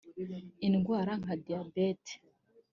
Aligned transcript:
Indwara 0.67 1.11
nka 1.21 1.33
Diabete 1.43 2.13